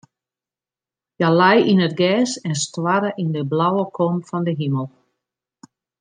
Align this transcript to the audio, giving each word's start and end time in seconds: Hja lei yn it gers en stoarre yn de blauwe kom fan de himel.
Hja 1.17 1.29
lei 1.39 1.57
yn 1.71 1.83
it 1.87 1.97
gers 2.01 2.31
en 2.47 2.55
stoarre 2.63 3.11
yn 3.21 3.29
de 3.35 3.43
blauwe 3.51 3.85
kom 3.97 4.15
fan 4.29 4.43
de 4.47 4.53
himel. 4.61 4.87